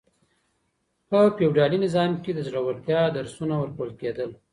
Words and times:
په 1.09 1.19
فيوډالي 1.35 1.77
نظام 1.85 2.11
کي 2.23 2.31
د 2.35 2.39
زړورتيا 2.47 2.99
درسونه 3.17 3.53
ورکول 3.57 3.89
کېدل. 4.01 4.29